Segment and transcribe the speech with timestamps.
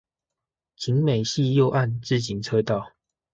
[0.75, 2.93] 景美溪右岸自行車道